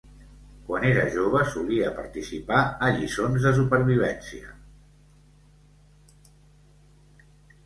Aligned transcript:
Quan 0.67 0.85
era 0.91 1.01
jove, 1.15 1.41
solia 1.55 1.91
participar 1.97 2.61
a 2.87 2.89
lliçons 2.95 3.45
de 3.49 3.53
supervivència. 3.59 4.51